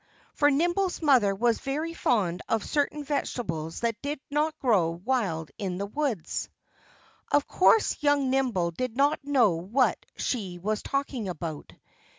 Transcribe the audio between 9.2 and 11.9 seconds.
know what she was talking about.